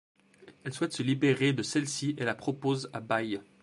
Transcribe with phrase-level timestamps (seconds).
[0.63, 3.39] Elle souhaite se libérer de celle-ci et la propose à bail.